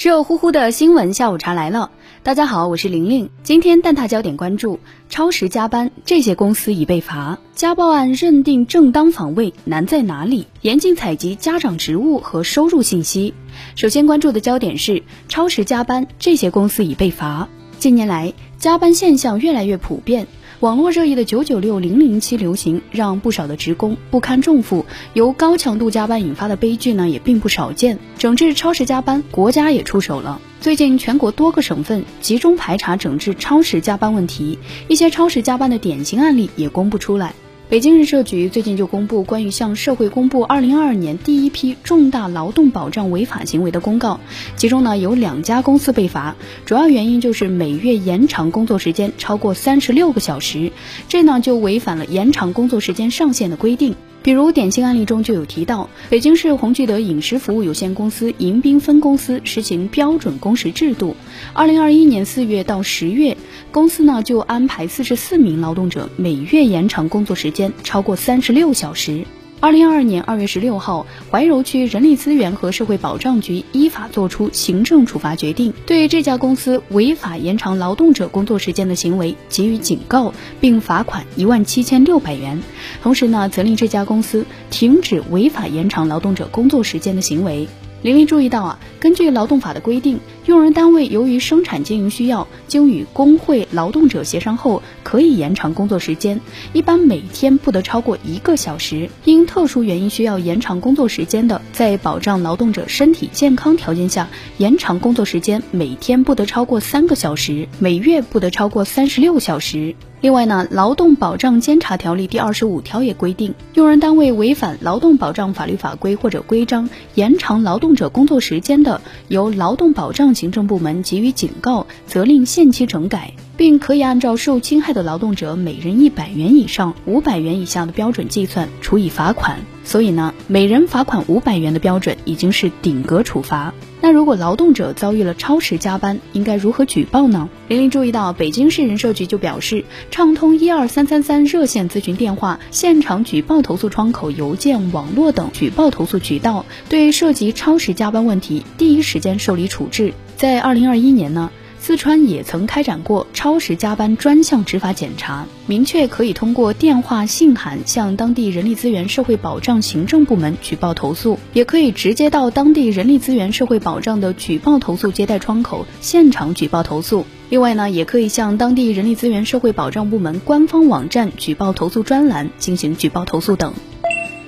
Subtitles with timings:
[0.00, 1.90] 热乎乎的新闻下午茶来了，
[2.22, 3.28] 大家好，我是玲玲。
[3.42, 4.80] 今天蛋挞焦点关注：
[5.10, 10.46] 超时加班，这些公司已被罚；家暴案认定正当防卫难在哪里？
[10.62, 13.34] 严禁采集家长职务和收入信息。
[13.76, 17.46] 首先关注的焦点是超时加班，这些公司已被罚。
[17.78, 20.26] 近年来，加班现象越来越普遍。
[20.60, 24.84] 网络热议的九九六零零七流行，让不少的职工不堪重负，
[25.14, 27.98] 由高强度加班引发的悲剧呢，也并不少见。
[28.18, 30.38] 整治超时加班，国家也出手了。
[30.60, 37.34] 最近，全国多个省份集中排查整治超时加班问题，一些超时加班的典型案例也公布出来。
[37.70, 44.18] 北京人社局最近就公布关于向社会公布二零二二年第一批重大劳动保障违法行为的公告，
[44.56, 46.34] 其中呢有两家公司被罚，
[46.66, 50.72] 主要原因就是每月延长工作时间超过三十六个小时，
[51.08, 53.94] 这呢就违反了延长工作时间上限的规定。
[54.22, 61.16] 比如典型案例中就有提到，北京市鸿聚德饮食服务有限公司迎宾分公司实行标准工时制度。
[61.54, 63.36] 二零二一年四月到十月，
[63.72, 69.24] 公司呢就安排四十四名劳动者每月延长工作时间超过三十六小时。
[69.62, 82.62] 二零二二年二月十六号，怀柔区人力资源和社会保障局依法作出行政处罚决定，对这家公司违法延长劳动者工作时间的行为给予警告，并罚款一万七千六百元。
[83.02, 87.68] 同时呢，责令这家公司停止违法延长劳动者工作时间的行为。
[88.00, 96.40] 玲玲注意到啊，根据劳动法的规定，用人单位由于生产经营需要，经与工会、劳动者协商后，可以延长工作时间，
[96.72, 99.10] 一般每天不得超过一个小时。
[99.24, 109.94] 因特殊原因需要延长工作时间的，在保障劳动者身体健康条件下，延长工作时间每天不得超过三个小时，每月不得超过三十六小时。
[110.22, 129.58] 另外呢，《劳动保障监察条例》第二十五条也规定，用人单位违反劳动保障法律法规或者规章，延长劳动者工作时间的，由劳动保障行政部门给予警告，责令限期整改，并可以按照受侵害的劳动者每人一百元以上五百元以下的标准计算，处以罚款。
[129.84, 133.74] 所以呢，每人罚款五百元的标准已经是顶格处罚。
[134.02, 137.50] 那如果劳动者遭遇了超时加班，应该如何举报呢？
[137.68, 150.14] 玲玲注意到，北京市人社局就表示，畅通一二三三三热线咨询电话、现场举报投诉窗口、邮件、网络等举报投诉渠道，对涉及超时加班问题第一时间受理处置。
[150.40, 151.50] 在二零二一年呢？
[151.78, 167.26] 四川也曾开展过超时加班专项执法检查，明确可以通过电话、信函向当地人力资源社会保障行政部门举报投诉，也可以直接到当地人力资源社会保障的举报投诉接待窗口现场举报投诉。
[167.50, 173.74] 另外呢，也可以向当地人力资源社会保障部门官方网站举报投诉专栏进行举报投诉等。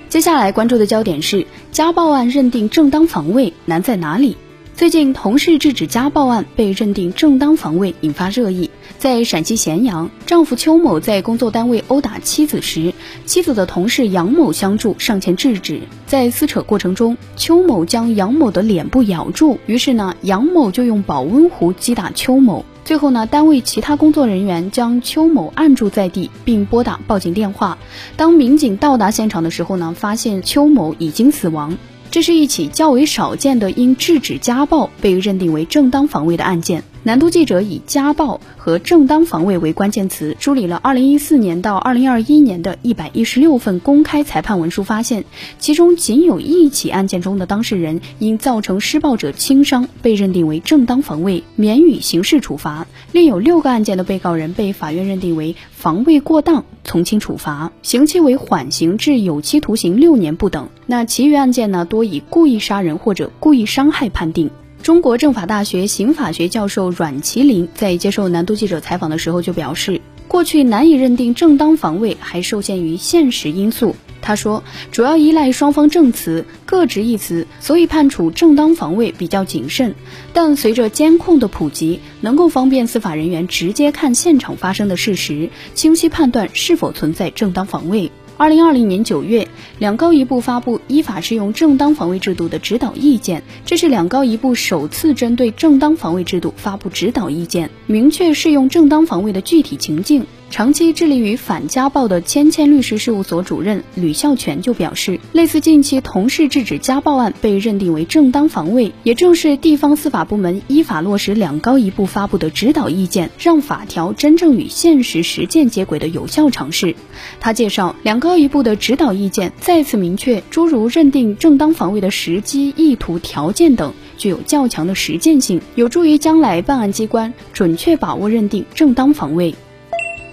[0.08, 4.38] 接下来关注的焦点是家暴案认定正当防卫难在哪里？
[4.82, 8.68] 最近，同事制止家暴案被认定正当防卫，引发热议。
[8.98, 12.92] 在陕西咸阳，丈夫邱某在工作单位殴打妻子时，
[13.24, 15.82] 妻子的同事杨某相助上前制止。
[16.04, 22.64] 在撕扯过程中，邱某将杨某的脸部咬住，于是呢，杨某就用保温壶击打邱某。
[22.84, 27.78] 最后呢，单位其他工作人员将邱某按住在地，并拨打报警电话。
[28.16, 31.78] 当民警到达现场的时候呢，发现邱某已经死亡。
[32.12, 36.84] 这是一起较为少见的因制止家暴被认定为正当防卫的案件。
[37.04, 45.24] 南都记者以家暴和正当防卫为关键词，梳理了2014年到2021年的一百一十六份公开裁判文书，发现
[45.58, 60.68] 其中仅有一起案件中的当事人因造成施暴者轻伤被认定为正当防卫，免予刑事处罚；另有六个案件的被告人被法院认定为防卫过当，从轻处罚，刑期为缓刑至有期徒刑六年不等。
[60.86, 64.50] 那其余案件呢，多以故意杀人或者故意伤害判定。
[64.82, 73.94] 中国政法大学刑法学教授阮麒麟在接受南都记者采访的时候就表示，过去难以认定正当防卫，还受限于现实因素。
[74.20, 79.94] 他说，主要依赖双方证词各执一词，所以判处正当防卫比较谨慎。
[80.32, 88.10] 但随着监控的普及，能够方便司法人员直接看现场发生的事实，清晰判断是否存在正当防卫。
[88.38, 89.46] 二零二零年九月，
[89.82, 100.24] 两高一部发布依法适用正当防卫制度的指导意见，这是两高一部首次针对正当防卫制度发布指导意见，明确适用正当防卫的具体情境。
[100.50, 116.94] 长期致力于反家暴的千千律师事务所主任吕孝全就表示，类似近期同事制止家暴案被认定为正当防卫，也正是地方司法部门依法落实两高一部发布的指导意见，让法条真正与现实实践接轨的有效尝试。
[117.40, 119.52] 他介绍，两高一部的指导意见。
[119.58, 129.54] 在再次明确，诸如认定正当防卫的时机、意图、条件等，具有较强的实践性，有助于将来办案机关准确把握认定正当防卫。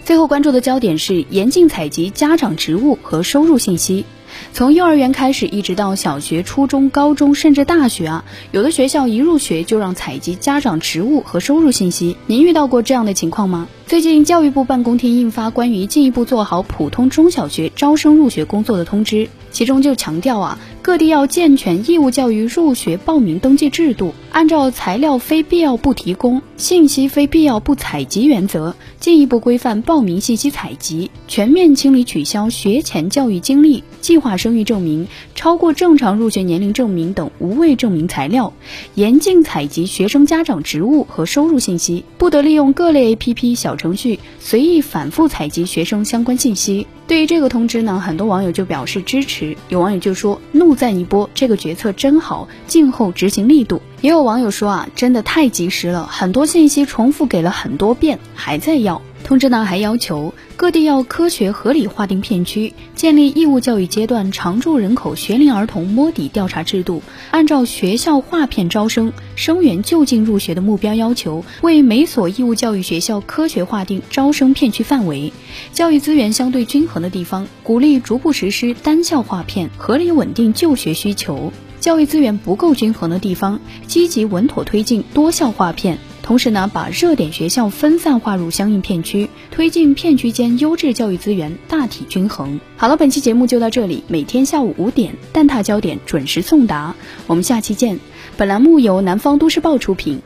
[0.04, 4.04] 最后关注的焦点是严禁采集家长职务和收入信息。
[4.54, 12.18] 从幼儿园开始，一直到小学、初中、高中，甚至大学啊，有的学校一入学就让采集家长职务和收入信息。
[12.28, 13.68] 您遇到过这样的情况吗？
[13.86, 20.60] 最近，教育部办公厅印发关于进一步做好普通中小学招生入学工作的通知，其中就强调啊，
[20.90, 38.52] 各地要健全义务教育入学报名登记制度，按照材料非必要不提供、信息非必要不采集原则，进一步规范报名信息采集，全面清理取消学前教育经历、计划生育证明、超过正常入学年龄证明等无谓证明材料，
[38.96, 43.76] 严禁采集学生家长职务和收入信息，不得利用各类 APP 小。
[43.76, 46.88] 程序随意反复采集学生相关信息。
[47.08, 53.81] 对于这个通知呢，很多网友就表示支持，有网友就说怒赞一波，这个决策真好，静候执行力度。
[54.00, 59.02] 也有网友说啊，真的太及时了，很多信息重复给了很多遍，还在要。
[59.26, 67.02] 通知呢还要求各地要科学合理划定片区，建立义务教育阶段常住人口学龄儿童摸底调查制度，
[67.32, 75.32] 按照学校划片招生、生源就近入学的目标要求，为每所义务教育学校科学划定招生片区范围。
[75.72, 85.98] 教育资源相对均衡的地方，鼓励逐步实施单校划片，合理稳定就学需求；教育资源不够均衡的地方，积极稳妥推进多校划片。
[86.30, 92.60] 同时呢，把热点学校分散划入相应片区，推进片区间优质教育资源大体均衡。
[92.78, 96.96] 好了，本期节目就到这里，每天下午五点，蛋挞焦点准时送达，
[97.26, 98.00] 我们下期见。
[98.38, 100.22] 本栏目由南方都市报出品。